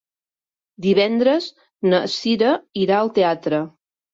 [0.85, 1.51] Divendres
[1.91, 2.51] na Cira
[2.87, 3.63] irà al teatre.